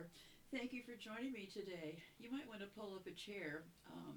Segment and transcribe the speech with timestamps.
[0.00, 0.08] there.
[0.50, 2.00] Thank you for joining me today.
[2.18, 3.68] You might want to pull up a chair.
[3.86, 4.16] Um,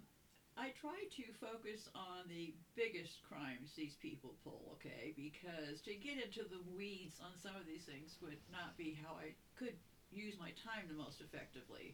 [0.55, 5.13] I try to focus on the biggest crimes these people pull, okay?
[5.17, 9.17] Because to get into the weeds on some of these things would not be how
[9.17, 9.75] I could
[10.11, 11.93] use my time the most effectively.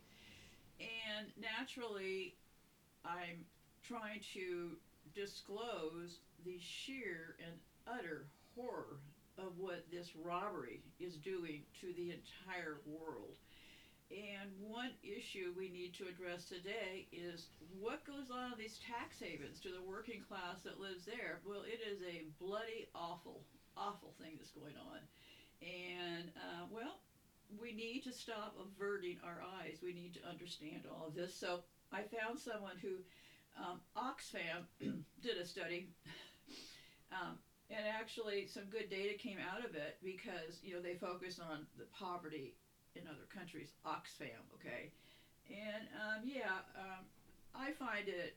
[0.79, 2.35] And naturally,
[3.03, 3.43] I'm
[3.83, 4.77] trying to
[5.15, 7.55] disclose the sheer and
[7.87, 8.99] utter horror
[9.39, 13.39] of what this robbery is doing to the entire world.
[14.09, 19.21] And one issue we need to address today is what goes on in these tax
[19.21, 21.41] havens to the working class that lives there.
[21.45, 23.45] Well, it is a bloody, awful,
[23.77, 24.97] awful thing that's going on.
[25.61, 27.01] And, uh, well,
[27.61, 29.77] we need to stop averting our eyes.
[29.83, 31.36] We need to understand all of this.
[31.36, 31.61] So
[31.93, 33.05] I found someone who,
[33.61, 34.66] um, Oxfam,
[35.22, 35.89] did a study.
[37.11, 37.39] Um,
[37.72, 41.66] and actually, some good data came out of it because, you know, they focus on
[41.75, 42.53] the poverty
[43.02, 44.91] in other countries, Oxfam, okay?
[45.49, 47.06] And um, yeah, um,
[47.56, 48.36] I find it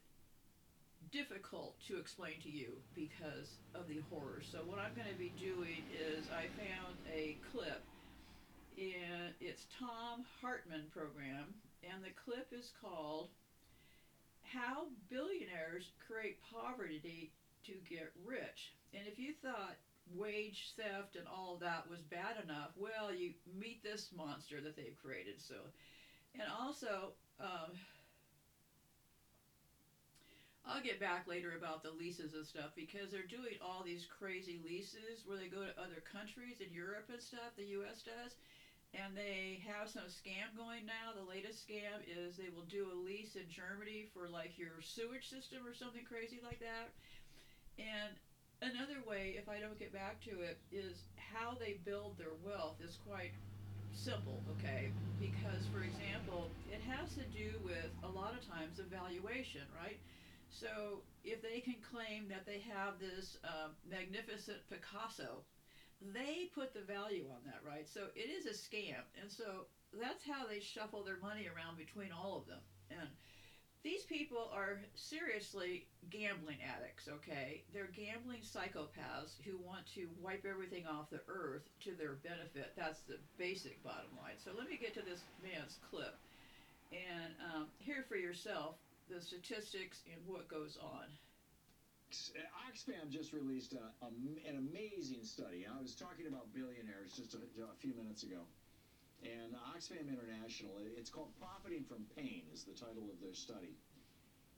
[1.11, 4.41] difficult to explain to you because of the horror.
[4.41, 7.83] So what I'm going to be doing is I found a clip
[8.79, 11.53] and it's Thom Hartmann program,
[11.85, 13.29] and the clip is called
[14.43, 17.33] "How Billionaires Create Poverty
[17.67, 19.77] to Get Rich." And if you thought
[20.07, 24.97] wage theft and all that was bad enough, well, you meet this monster that they've
[24.97, 25.41] created.
[25.41, 25.71] So,
[26.35, 27.73] and also, um,
[30.65, 34.59] I'll get back later about the leases and stuff because they're doing all these crazy
[34.63, 38.37] leases where they go to other countries in Europe and stuff, the US does,
[38.95, 41.13] and they have some scam going now.
[41.13, 45.29] The latest scam is they will do a lease in Germany for like your sewage
[45.29, 46.91] system or something crazy like that.
[47.79, 48.17] And
[48.63, 52.79] another way, if I don't get back to it, is how they build their wealth
[52.81, 53.35] is quite
[53.91, 54.95] simple, okay?
[55.19, 59.99] Because, for example, it has to do with a lot of times evaluation, right?
[60.49, 65.45] So if they can claim that they have this uh, magnificent Picasso,
[66.15, 67.87] they put the value on that, right?
[67.87, 72.11] So it is a scam, and so that's how they shuffle their money around between
[72.11, 72.63] all of them.
[72.91, 73.09] And
[73.83, 77.63] these people are seriously gambling addicts, okay?
[77.75, 82.73] They're gambling psychopaths who want to wipe everything off the earth to their benefit.
[82.77, 84.39] That's the basic bottom line.
[84.39, 86.15] So let me get to this man's clip
[86.93, 88.77] and um, hear for yourself
[89.11, 91.11] the statistics and what goes on.
[92.69, 94.09] Oxfam just released a, a,
[94.47, 95.65] an amazing study.
[95.67, 98.45] I was talking about billionaires just a, a, few minutes ago.
[99.23, 103.79] And Oxfam International, it's called Profiting from Pain, is the title of their study.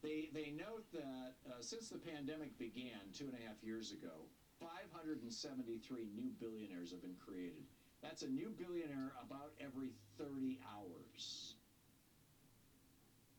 [0.03, 4.25] They, they note that uh, since the pandemic began two and a half years ago,
[4.61, 7.65] 573 new billionaires have been created.
[8.03, 11.57] That's a new billionaire about every 30 hours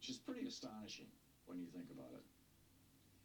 [0.05, 1.09] which is pretty astonishing
[1.49, 2.21] when you think about it.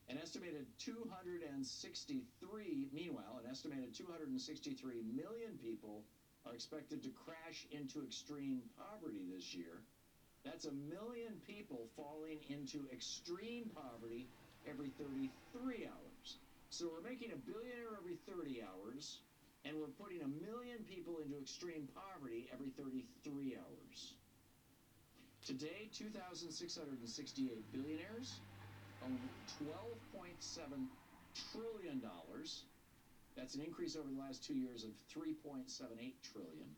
[0.08, 6.08] An estimated 263, meanwhile, an estimated 263 million people
[6.46, 9.82] are expected to crash into extreme poverty this year.
[10.44, 14.28] That's a million people falling into extreme poverty
[14.68, 16.26] every 33 hours.
[16.70, 19.20] So we're making a billionaire every 30 hours,
[19.64, 24.14] and we're putting a million people into extreme poverty every 33 hours.
[25.44, 28.40] Today, 2,668 billionaires
[29.02, 29.18] own
[29.60, 30.86] $12.7
[31.52, 32.02] trillion.
[33.40, 35.64] That's an increase over the last two years of 3.78
[36.20, 36.68] trillion.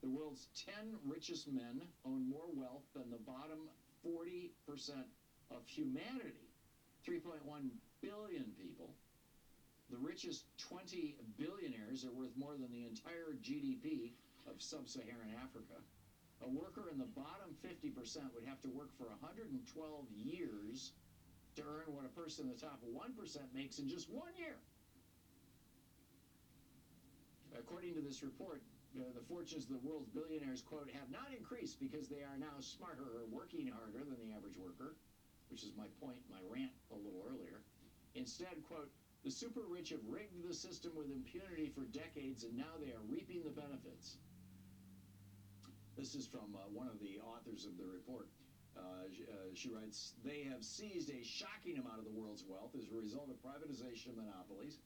[0.00, 3.68] The world's 10 richest men own more wealth than the bottom
[4.00, 4.48] 40%
[5.50, 6.48] of humanity,
[7.06, 7.44] 3.1
[8.00, 8.94] billion people.
[9.90, 14.12] The richest 20 billionaires are worth more than the entire GDP
[14.48, 15.76] of sub Saharan Africa.
[16.40, 20.92] A worker in the bottom 50% would have to work for 112 years
[21.56, 24.56] to earn what a person in the top 1% makes in just one year.
[27.58, 28.62] According to this report,
[28.96, 32.60] uh, the fortunes of the world's billionaires, quote, have not increased because they are now
[32.60, 34.96] smarter or working harder than the average worker,
[35.48, 37.64] which is my point, my rant a little earlier.
[38.14, 38.90] Instead, quote,
[39.24, 43.04] the super rich have rigged the system with impunity for decades and now they are
[43.08, 44.18] reaping the benefits.
[45.96, 48.28] This is from uh, one of the authors of the report.
[48.76, 52.88] Uh, uh, she writes, they have seized a shocking amount of the world's wealth as
[52.88, 54.78] a result of privatization of monopolies,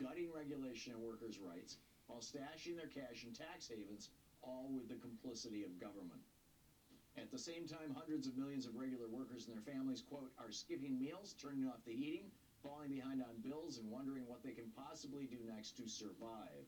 [0.00, 4.10] gutting regulation and workers' rights, while stashing their cash in tax havens,
[4.42, 6.20] all with the complicity of government.
[7.16, 10.50] At the same time, hundreds of millions of regular workers and their families, quote, are
[10.50, 12.30] skipping meals, turning off the heating,
[12.62, 16.66] falling behind on bills, and wondering what they can possibly do next to survive.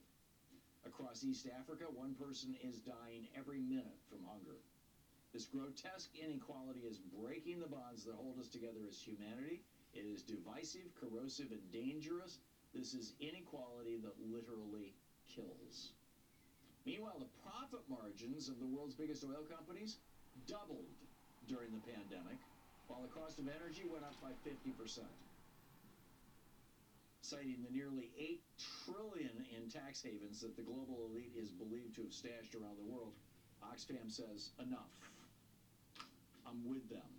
[0.85, 4.63] Across East Africa, one person is dying every minute from hunger.
[5.33, 9.61] This grotesque inequality is breaking the bonds that hold us together as humanity.
[9.93, 12.39] It is divisive, corrosive, and dangerous.
[12.73, 14.93] This is inequality that literally
[15.27, 15.91] kills.
[16.85, 19.97] Meanwhile, the profit margins of the world's biggest oil companies
[20.47, 20.87] doubled
[21.47, 22.39] during the pandemic,
[22.87, 25.03] while the cost of energy went up by 50%.
[27.21, 28.39] Citing the nearly 8
[28.85, 32.87] trillion in tax havens that the global elite is believed to have stashed around the
[32.87, 33.11] world,
[33.63, 34.95] Oxfam says enough.
[36.47, 37.11] I'm with them.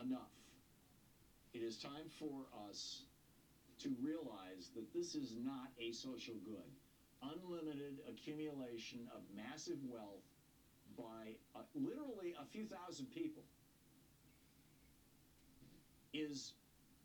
[0.00, 0.32] Enough.
[1.52, 3.02] It is time for us
[3.80, 6.64] to realize that this is not a social good.
[7.22, 10.24] Unlimited accumulation of massive wealth
[10.96, 13.42] by uh, literally a few thousand people
[16.12, 16.54] is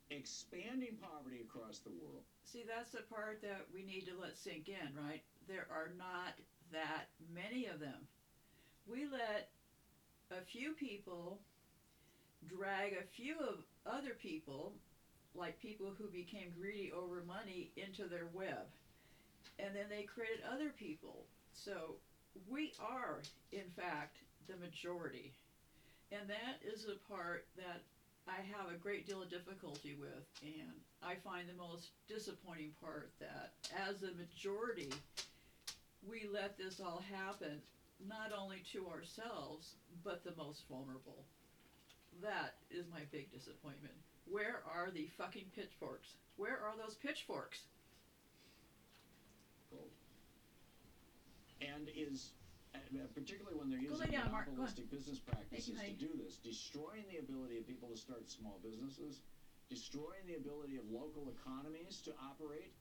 [0.09, 2.23] expanding poverty across the world.
[2.43, 5.21] See, that's the part that we need to let sink in, right?
[5.47, 6.35] There are not
[6.71, 8.07] that many of them.
[8.87, 9.49] We let
[10.31, 11.39] a few people
[12.47, 14.73] drag a few of other people,
[15.35, 18.67] like people who became greedy over money, into their web.
[19.63, 21.25] And then they created other people.
[21.53, 21.95] So
[22.49, 23.21] we are,
[23.51, 24.17] in fact,
[24.47, 25.33] the majority.
[26.11, 27.81] And that is the part that
[28.27, 33.11] I have a great deal of difficulty with, and I find the most disappointing part
[33.19, 33.53] that
[33.87, 34.91] as a majority,
[36.07, 37.61] we let this all happen,
[38.07, 41.25] not only to ourselves, but the most vulnerable.
[42.21, 43.93] That is my big disappointment.
[44.29, 46.15] Where are the fucking pitchforks?
[46.37, 47.63] Where are those pitchforks?
[51.61, 52.33] And is,
[52.73, 52.79] uh,
[53.13, 54.31] particularly when they're using down.
[54.31, 55.93] Monopolistic business practices honey.
[55.93, 59.21] to do this, destroying the ability of people to start small businesses,
[59.69, 62.73] destroying the ability of local economies to operate.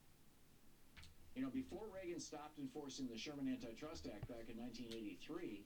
[1.35, 5.63] You know, before Reagan stopped enforcing the Sherman Antitrust Act back in 1983,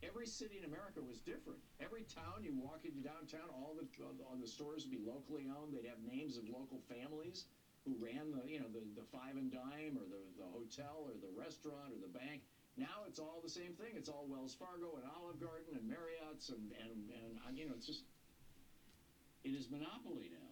[0.00, 1.60] every city in America was different.
[1.84, 3.84] Every town you walk into downtown, all the
[4.24, 5.76] all the stores would be locally owned.
[5.76, 7.44] They'd have names of local families
[7.84, 11.14] who ran the you know the, the five and dime or the, the hotel or
[11.18, 12.42] the restaurant or the bank.
[12.76, 13.94] Now it's all the same thing.
[13.96, 17.72] It's all Wells Fargo and Olive Garden and Marriott's and and, and uh, you know
[17.74, 18.02] it's just
[19.44, 20.50] it is monopoly now.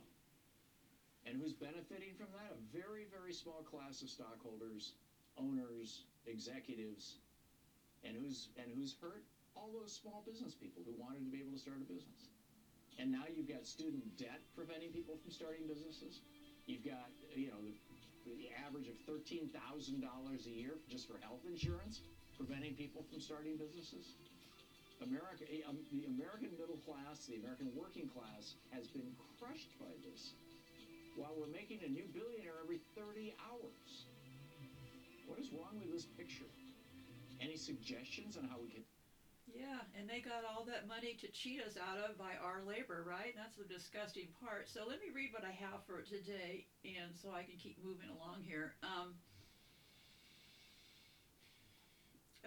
[1.25, 2.51] And who's benefiting from that?
[2.51, 4.93] A very very small class of stockholders,
[5.39, 7.17] owners, executives,
[8.03, 9.23] and who's and who's hurt
[9.55, 12.31] all those small business people who wanted to be able to start a business.
[12.99, 16.21] And now you've got student debt preventing people from starting businesses.
[16.67, 17.75] You've got you know the,
[18.27, 22.01] the average of thirteen thousand dollars a year just for health insurance
[22.37, 24.17] preventing people from starting businesses.
[25.05, 29.09] America, eh, um, the American middle class, the American working class has been
[29.41, 30.33] crushed by this.
[31.17, 34.09] While we're making a new billionaire every 30 hours.
[35.27, 36.49] What is wrong with this picture?
[37.41, 38.85] Any suggestions on how we can
[39.61, 43.05] Yeah, and they got all that money to cheat us out of by our labor,
[43.05, 43.37] right?
[43.37, 44.73] That's the disgusting part.
[44.73, 48.09] So let me read what I have for today, and so I can keep moving
[48.09, 48.73] along here.
[48.83, 49.13] Um,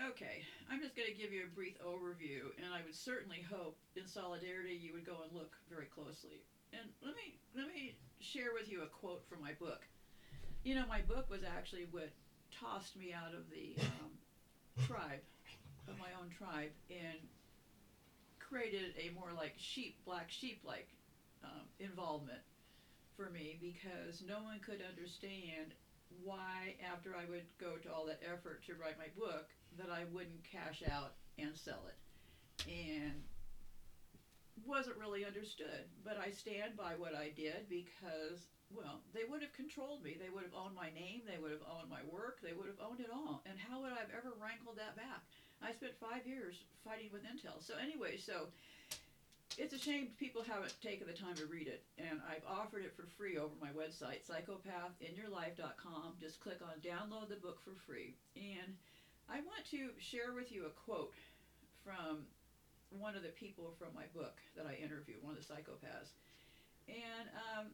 [0.10, 3.78] okay, I'm just going to give you a brief overview, and I would certainly hope,
[3.96, 6.42] in solidarity, you would go and look very closely.
[6.74, 9.86] And let me let me share with you a quote from my book.
[10.64, 12.10] You know, my book was actually what
[12.50, 14.18] tossed me out of the um,
[14.88, 15.22] tribe
[15.88, 17.20] of my own tribe and
[18.40, 20.88] created a more like sheep, black sheep like
[21.44, 22.42] um, involvement
[23.16, 25.74] for me because no one could understand
[26.22, 29.46] why, after I would go to all that effort to write my book,
[29.78, 31.98] that I wouldn't cash out and sell it.
[32.70, 33.24] And
[34.66, 39.52] wasn't really understood, but I stand by what I did because, well, they would have
[39.54, 40.16] controlled me.
[40.20, 42.80] They would have owned my name, they would have owned my work, they would have
[42.80, 43.42] owned it all.
[43.46, 45.24] And how would I have ever rankled that back?
[45.64, 47.64] I spent five years fighting with Intel.
[47.64, 48.48] So anyway, so
[49.58, 52.94] it's a shame people haven't taken the time to read it, and I've offered it
[52.96, 56.14] for free over my website, psychopathinyourlife.com.
[56.20, 58.16] Just click on download the book for free.
[58.36, 58.76] And
[59.30, 61.14] I want to share with you a quote
[61.86, 62.26] from
[63.00, 66.12] one of the people from my book that I interviewed, one of the psychopaths.
[66.88, 67.66] And um,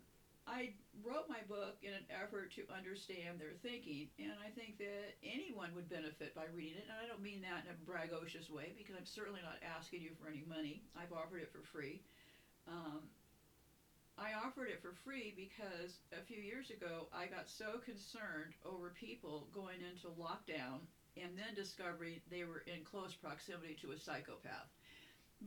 [0.49, 0.73] I
[1.05, 5.77] wrote my book in an effort to understand their thinking, and I think that anyone
[5.77, 6.89] would benefit by reading it.
[6.89, 10.17] And I don't mean that in a braggadocious way, because I'm certainly not asking you
[10.17, 10.81] for any money.
[10.97, 12.01] I've offered it for free.
[12.67, 13.05] Um,
[14.17, 18.91] I offered it for free because a few years ago I got so concerned over
[18.99, 20.83] people going into lockdown
[21.15, 24.67] and then discovering they were in close proximity to a psychopath.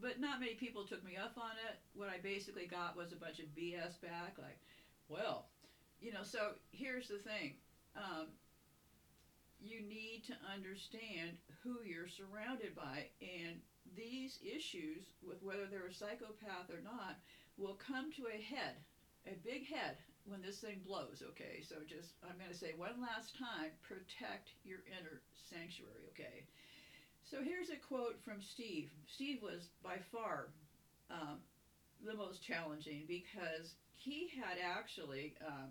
[0.01, 1.77] But not many people took me up on it.
[1.93, 4.57] What I basically got was a bunch of BS back, like,
[5.13, 5.47] well,
[6.01, 7.55] you know, so here's the thing.
[7.97, 8.29] Um,
[9.61, 13.07] you need to understand who you're surrounded by.
[13.21, 13.61] And
[13.95, 17.21] these issues with whether they're a psychopath or not
[17.59, 18.81] will come to a head,
[19.27, 21.63] a big head, when this thing blows, okay?
[21.67, 26.47] So just, I'm going to say one last time protect your inner sanctuary, okay?
[27.25, 28.91] So here's a quote from Steve.
[29.07, 30.49] Steve was by far
[31.11, 31.39] um,
[32.05, 35.35] the most challenging because he had actually.
[35.47, 35.71] Um,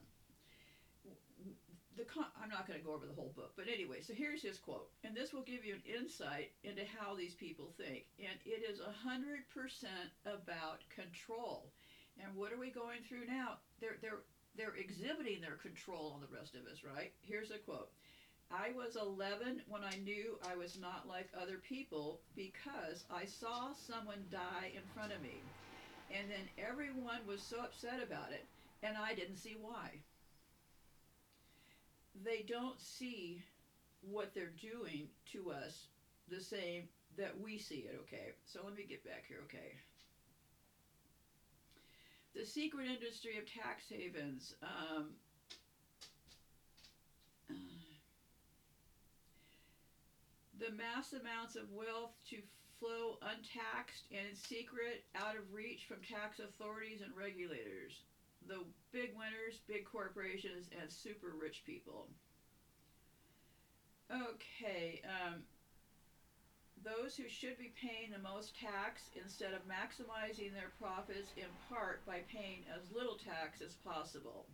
[1.98, 4.42] the con- I'm not going to go over the whole book, but anyway, so here's
[4.42, 8.40] his quote, and this will give you an insight into how these people think, and
[8.46, 11.74] it is hundred percent about control.
[12.18, 13.58] And what are we going through now?
[13.80, 14.24] They're they're
[14.56, 17.12] they're exhibiting their control on the rest of us, right?
[17.22, 17.90] Here's a quote.
[18.52, 23.72] I was 11 when I knew I was not like other people because I saw
[23.74, 25.46] someone die in front of me.
[26.14, 28.46] And then everyone was so upset about it,
[28.84, 30.02] and I didn't see why
[32.24, 33.44] they don't see
[34.02, 35.88] what they're doing to us
[36.28, 36.84] the same
[37.18, 38.32] that we see it, okay?
[38.46, 39.74] So let me get back here, okay?
[42.36, 44.56] The secret industry of tax havens.
[44.64, 45.10] Um,
[50.60, 52.38] the mass amounts of wealth to
[52.82, 58.02] flow untaxed and in secret out of reach from tax authorities and regulators
[58.48, 62.08] the big winners, big corporations, and super rich people.
[64.12, 65.44] Okay, um,
[66.84, 72.04] those who should be paying the most tax instead of maximizing their profits in part
[72.06, 74.48] by paying as little tax as possible.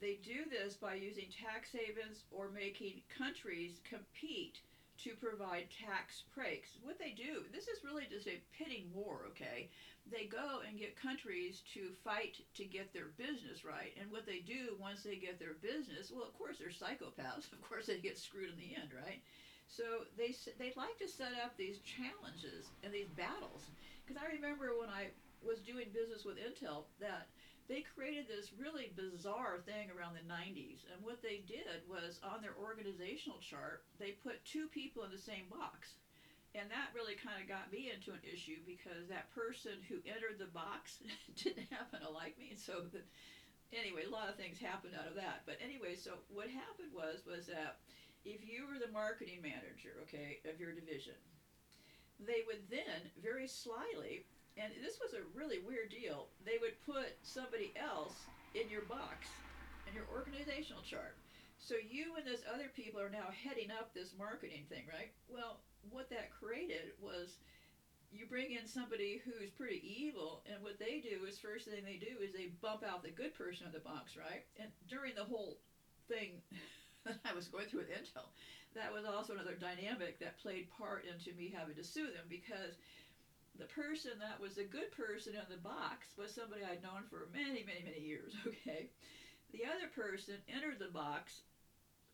[0.00, 4.60] They do this by using tax havens or making countries compete
[5.04, 6.76] to provide tax breaks.
[6.82, 9.68] What they do, this is really just a pitting war, okay?
[10.10, 13.92] They go and get countries to fight to get their business right.
[14.00, 17.50] And what they do once they get their business, well, of course, they're psychopaths.
[17.52, 19.20] Of course, they get screwed in the end, right?
[19.66, 23.70] So they they like to set up these challenges and these battles.
[24.04, 25.08] Because I remember when I
[25.42, 27.26] was doing business with Intel that
[27.68, 30.82] they created this really bizarre thing around the 90s.
[30.90, 35.20] And what they did was on their organizational chart, they put two people in the
[35.20, 35.98] same box.
[36.52, 40.36] And that really kind of got me into an issue because that person who entered
[40.36, 41.00] the box
[41.40, 42.52] didn't happen to like me.
[42.58, 43.00] So, the,
[43.72, 45.48] anyway, a lot of things happened out of that.
[45.48, 47.80] But anyway, so what happened was was that
[48.28, 51.16] if you were the marketing manager, okay, of your division,
[52.20, 56.28] they would then very slyly and this was a really weird deal.
[56.44, 59.28] They would put somebody else in your box,
[59.86, 61.16] in your organizational chart.
[61.58, 65.12] So you and those other people are now heading up this marketing thing, right?
[65.28, 67.38] Well, what that created was
[68.10, 71.96] you bring in somebody who's pretty evil, and what they do is first thing they
[71.96, 74.44] do is they bump out the good person of the box, right?
[74.60, 75.56] And during the whole
[76.08, 76.42] thing
[77.06, 78.28] that I was going through with Intel,
[78.74, 82.76] that was also another dynamic that played part into me having to sue them because
[83.58, 87.26] the person that was a good person in the box was somebody I'd known for
[87.32, 88.88] many, many, many years, okay?
[89.52, 91.42] The other person entered the box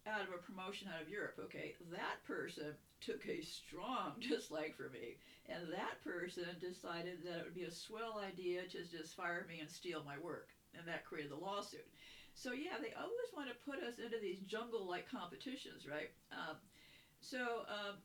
[0.07, 1.73] out of a promotion out of Europe, okay?
[1.91, 5.17] That person took a strong dislike for me,
[5.47, 9.61] and that person decided that it would be a swell idea to just fire me
[9.61, 11.87] and steal my work, and that created the lawsuit.
[12.35, 16.11] So, yeah, they always want to put us into these jungle like competitions, right?
[16.31, 16.57] Um,
[17.21, 17.97] so, um,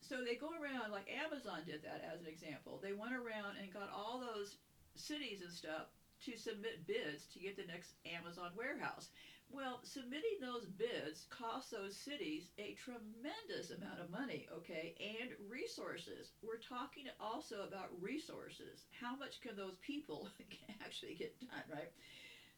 [0.00, 2.80] so they go around like Amazon did that as an example.
[2.82, 4.56] They went around and got all those
[4.94, 5.92] cities and stuff
[6.24, 9.10] to submit bids to get the next Amazon warehouse.
[9.50, 16.32] Well, submitting those bids cost those cities a tremendous amount of money, okay, and resources.
[16.42, 18.84] We're talking also about resources.
[18.92, 20.28] How much can those people
[20.84, 21.92] actually get done, right?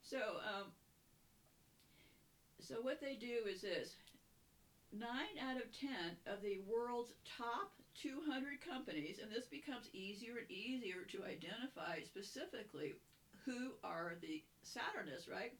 [0.03, 0.73] So, um,
[2.59, 3.95] so what they do is this:
[4.93, 10.51] nine out of ten of the world's top 200 companies, and this becomes easier and
[10.51, 12.95] easier to identify specifically
[13.45, 15.53] who are the Saturnists, right?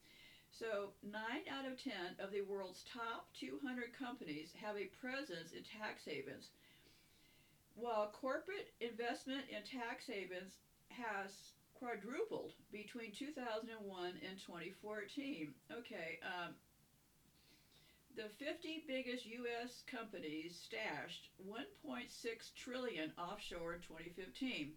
[0.51, 5.63] So, nine out of ten of the world's top 200 companies have a presence in
[5.63, 6.51] tax havens,
[7.77, 10.59] while corporate investment in tax havens
[10.91, 13.73] has quadrupled between 2001
[14.29, 15.55] and 2014.
[15.73, 16.53] Okay, um,
[18.21, 19.83] the 50 biggest U.S.
[19.89, 22.05] companies stashed 1.6
[22.55, 24.73] trillion offshore in 2015,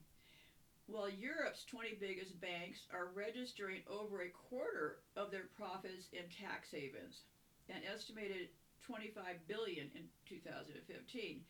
[0.87, 6.71] while Europe's 20 biggest banks are registering over a quarter of their profits in tax
[6.71, 7.27] havens,
[7.67, 8.47] an estimated
[8.87, 11.41] 25 billion in 2015.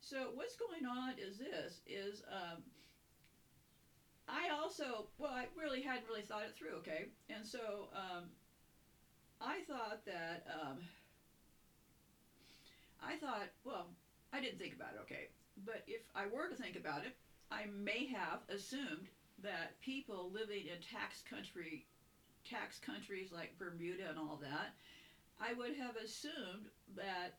[0.00, 2.60] So what's going on is this: is um,
[4.28, 8.24] I also well, I really hadn't really thought it through, okay, and so um,
[9.40, 10.44] I thought that.
[10.52, 10.84] Um,
[13.02, 13.86] I thought, well,
[14.32, 15.28] I didn't think about it, okay.
[15.64, 17.14] But if I were to think about it,
[17.50, 19.08] I may have assumed
[19.42, 21.86] that people living in tax country,
[22.44, 24.74] tax countries like Bermuda and all that,
[25.40, 27.38] I would have assumed that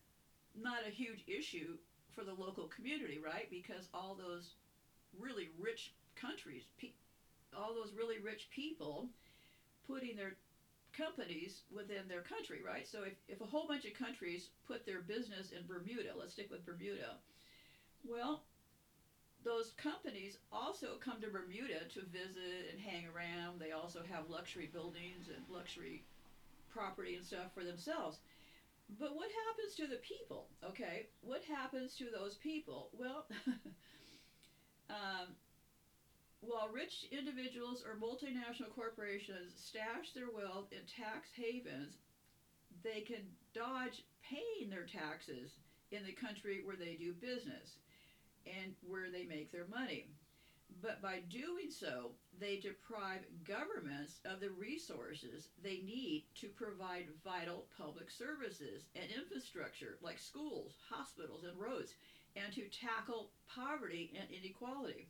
[0.55, 1.77] not a huge issue
[2.15, 3.47] for the local community, right?
[3.49, 4.55] Because all those
[5.17, 6.93] really rich countries, pe-
[7.55, 9.09] all those really rich people
[9.87, 10.35] putting their
[10.99, 12.87] companies within their country, right?
[12.87, 16.51] So if, if a whole bunch of countries put their business in Bermuda, let's stick
[16.51, 17.15] with Bermuda,
[18.03, 18.43] well,
[19.43, 23.59] those companies also come to Bermuda to visit and hang around.
[23.59, 26.03] They also have luxury buildings and luxury
[26.69, 28.19] property and stuff for themselves.
[28.99, 30.47] But what happens to the people?
[30.65, 32.89] Okay, what happens to those people?
[32.97, 33.25] Well,
[34.89, 35.35] um,
[36.41, 41.97] while rich individuals or multinational corporations stash their wealth in tax havens,
[42.83, 45.51] they can dodge paying their taxes
[45.91, 47.77] in the country where they do business
[48.45, 50.05] and where they make their money.
[50.81, 57.65] But by doing so, they deprive governments of the resources they need to provide vital
[57.75, 61.95] public services and infrastructure like schools, hospitals, and roads,
[62.35, 65.09] and to tackle poverty and inequality.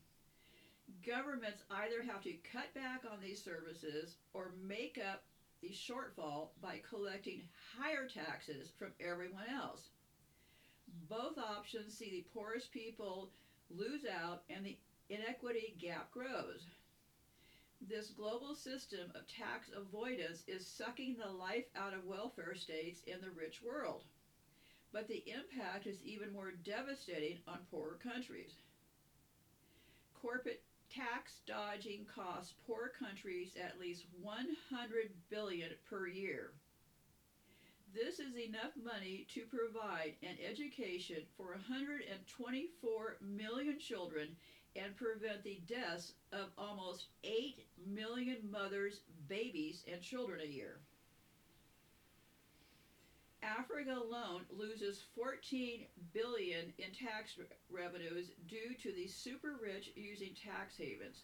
[1.05, 5.24] Governments either have to cut back on these services or make up
[5.62, 7.41] the shortfall by collecting
[7.77, 9.89] higher taxes from everyone else.
[11.10, 13.31] Both options see the poorest people
[13.69, 14.77] lose out and the
[15.10, 16.65] inequity gap grows.
[17.81, 23.22] This global system of tax avoidance is sucking the life out of welfare states in
[23.22, 24.03] the rich world.
[24.91, 28.55] But the impact is even more devastating on poorer countries.
[30.13, 36.51] Corporate tax dodging costs poor countries at least 100 billion per year.
[37.93, 44.36] This is enough money to provide an education for 124 million children
[44.75, 50.80] and prevent the deaths of almost 8 million mothers, babies, and children a year.
[53.43, 60.36] Africa alone loses 14 billion in tax re- revenues due to the super rich using
[60.36, 61.23] tax havens.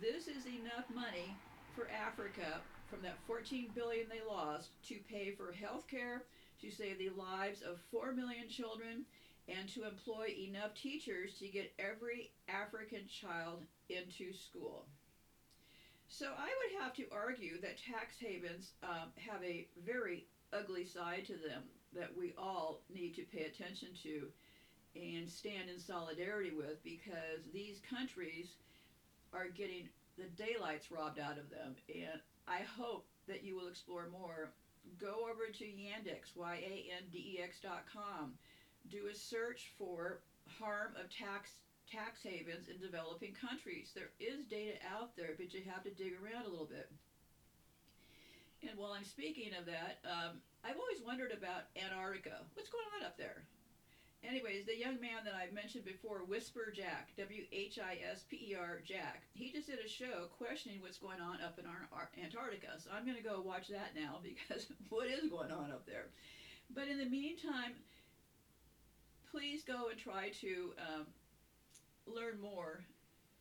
[0.00, 1.36] This is enough money
[1.74, 6.24] for Africa from that 14 billion they lost to pay for health care,
[6.60, 9.04] to save the lives of 4 million children,
[9.48, 14.86] and to employ enough teachers to get every African child into school.
[16.08, 21.24] So I would have to argue that tax havens um, have a very ugly side
[21.26, 21.62] to them
[21.94, 24.28] that we all need to pay attention to
[24.94, 28.56] and stand in solidarity with because these countries
[29.32, 31.76] are getting the daylights robbed out of them.
[31.88, 34.52] And I hope that you will explore more.
[35.00, 38.32] Go over to Yandex, Y A N D E X dot com.
[38.90, 40.20] Do a search for
[40.58, 41.52] harm of tax
[41.90, 43.92] tax havens in developing countries.
[43.94, 46.90] There is data out there, but you have to dig around a little bit.
[48.62, 52.44] And while I'm speaking of that, um, I've always wondered about Antarctica.
[52.54, 53.44] What's going on up there?
[54.22, 58.52] Anyways, the young man that I mentioned before, Whisper Jack, W H I S P
[58.52, 61.88] E R Jack, he just did a show questioning what's going on up in our
[62.22, 62.76] Antarctica.
[62.76, 66.12] So I'm going to go watch that now because what is going on up there?
[66.74, 67.80] But in the meantime,
[69.30, 71.06] please go and try to um,
[72.06, 72.84] learn more.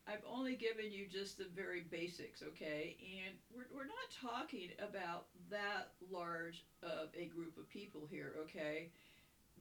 [0.10, 2.98] I've only given you just the very basics, okay?
[3.22, 8.90] And we're, we're not talking about that large of a group of people here, okay?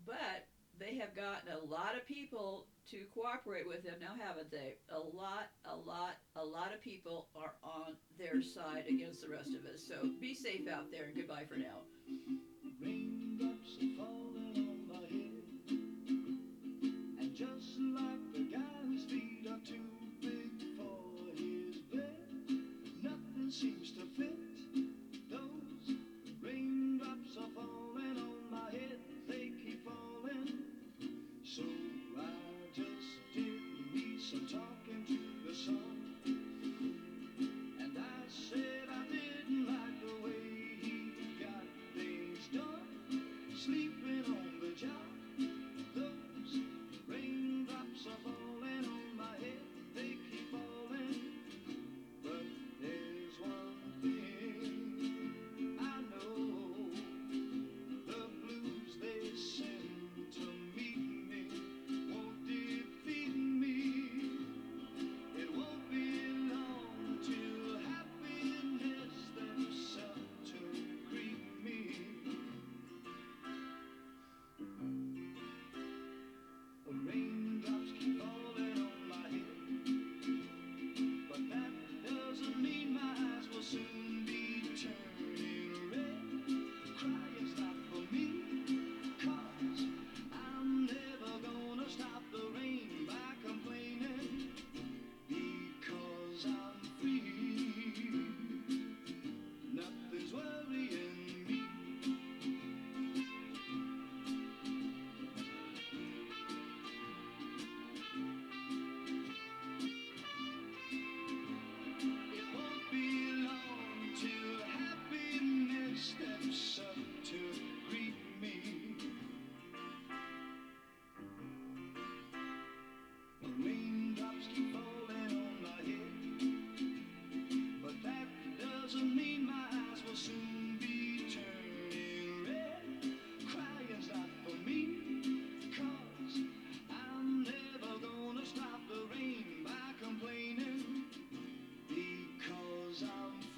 [0.06, 0.46] But
[0.78, 4.76] they have gotten a lot of people to cooperate with them now, haven't they?
[4.90, 9.50] A lot, a lot, a lot of people are on their side against the rest
[9.50, 9.82] of us.
[9.86, 11.84] So be safe out there and goodbye for now.
[12.80, 15.44] Raindrops are falling on my head,
[17.20, 19.97] and just like the guy whose feet are too.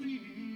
[0.01, 0.50] free.